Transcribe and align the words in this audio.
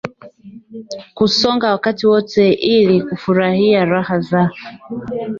kusonga 1.17 1.71
wakati 1.71 2.07
wote 2.07 2.51
ili 2.53 3.01
kufurahi 3.03 3.75
raha 3.85 4.19
za 4.19 4.51